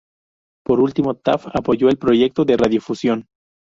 [0.65, 3.27] Por último, Taft apoyó el proyecto de radiodifusión.